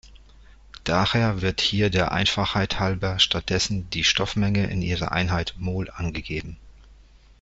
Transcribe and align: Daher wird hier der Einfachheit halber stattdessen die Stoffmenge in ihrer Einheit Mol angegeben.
Daher 0.83 1.43
wird 1.43 1.61
hier 1.61 1.91
der 1.91 2.11
Einfachheit 2.11 2.79
halber 2.79 3.19
stattdessen 3.19 3.87
die 3.91 4.03
Stoffmenge 4.03 4.65
in 4.65 4.81
ihrer 4.81 5.11
Einheit 5.11 5.53
Mol 5.59 5.91
angegeben. 5.91 6.57